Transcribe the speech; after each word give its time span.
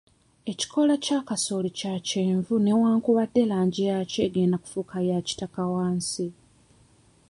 Ekikoola 0.51 0.93
kya 1.03 1.19
kasooli 1.27 1.69
kya 1.79 1.93
kyenvu 2.09 2.53
newankubadde 2.65 3.41
langi 3.51 3.81
yakyo 3.89 4.19
engenda 4.27 4.57
effuuka 4.59 4.97
ya 5.09 5.17
kitaka 5.27 5.61
wansi. 5.73 6.27